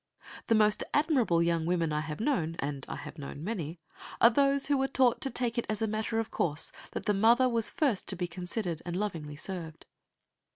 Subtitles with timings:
[0.47, 3.79] The most admirable young women I have known and I have known many
[4.19, 7.13] are those who were taught to take it as a matter of course that the
[7.13, 9.85] mother was first to be considered, and lovingly served.